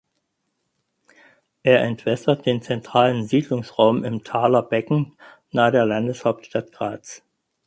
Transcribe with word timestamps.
Er 1.61 1.83
entwässert 1.83 2.47
den 2.47 2.63
zentralen 2.63 3.23
Siedlungsraum 3.27 4.03
im 4.03 4.23
Thaler 4.23 4.63
Becken 4.63 5.15
nahe 5.51 5.71
der 5.71 5.85
Landeshauptstadt 5.85 6.71
Graz. 6.71 7.21